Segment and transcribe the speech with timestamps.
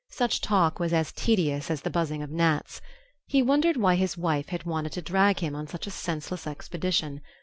[0.09, 2.81] Such talk was as tedious as the buzzing of gnats.
[3.27, 7.21] He wondered why his wife had wanted to drag him on such a senseless expedition....